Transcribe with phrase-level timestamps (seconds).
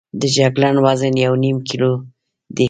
[0.19, 1.91] د جګر وزن یو نیم کیلو
[2.55, 2.59] دی.